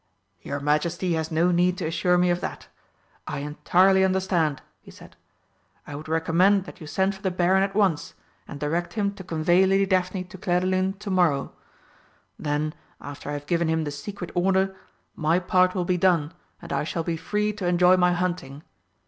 "Your 0.41 0.59
Majesty 0.59 1.13
has 1.13 1.29
no 1.29 1.51
need 1.51 1.77
to 1.77 1.85
assure 1.85 2.17
me 2.17 2.31
of 2.31 2.41
that. 2.41 2.67
I 3.27 3.41
entirely 3.41 4.03
understand," 4.03 4.59
he 4.79 4.89
said. 4.89 5.15
"I 5.85 5.93
would 5.95 6.09
recommend 6.09 6.63
that 6.65 6.81
you 6.81 6.87
send 6.87 7.13
for 7.13 7.21
the 7.21 7.29
Baron 7.29 7.61
at 7.61 7.75
once, 7.75 8.15
and 8.47 8.59
direct 8.59 8.93
him 8.93 9.13
to 9.13 9.23
convey 9.23 9.63
Lady 9.67 9.85
Daphne 9.85 10.23
to 10.23 10.39
Clairdelune 10.39 10.97
to 10.97 11.11
morrow. 11.11 11.53
Then, 12.39 12.73
after 12.99 13.29
I 13.29 13.33
have 13.33 13.45
given 13.45 13.67
him 13.67 13.83
the 13.83 13.91
secret 13.91 14.31
order, 14.33 14.75
my 15.15 15.37
part 15.37 15.75
will 15.75 15.85
be 15.85 15.97
done 15.97 16.33
and 16.63 16.73
I 16.73 16.83
shall 16.83 17.03
be 17.03 17.15
free 17.15 17.53
to 17.53 17.67
enjoy 17.67 17.95
my 17.95 18.13
hunting." 18.13 18.63